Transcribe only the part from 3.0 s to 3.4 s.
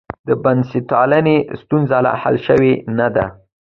ده.